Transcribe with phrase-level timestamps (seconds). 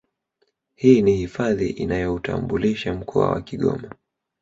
[0.75, 3.89] Hii ni hifadhi inayoutambulisha mkoa wa Kigoma